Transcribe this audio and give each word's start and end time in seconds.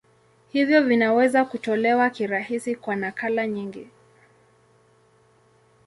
Hivyo 0.51 0.83
vinaweza 0.83 1.45
kutolewa 1.45 2.09
kirahisi 2.09 2.75
kwa 2.75 2.95
nakala 2.95 3.47
nyingi. 3.47 3.87